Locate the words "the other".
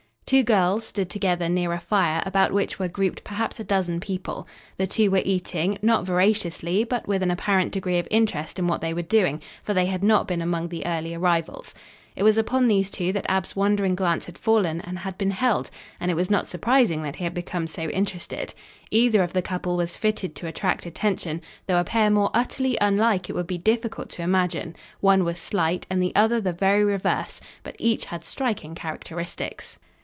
26.01-26.39